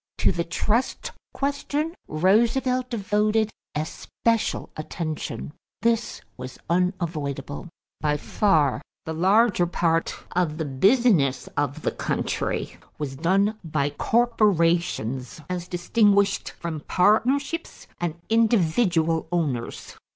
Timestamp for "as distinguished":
15.51-16.49